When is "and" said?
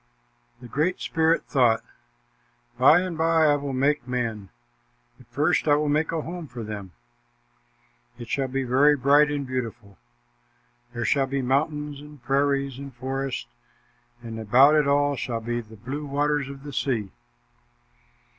3.01-3.15, 9.29-9.45, 12.01-12.19, 12.79-12.91, 14.23-14.39